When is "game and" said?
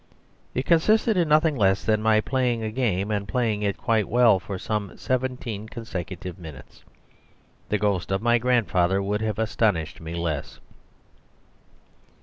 2.71-3.27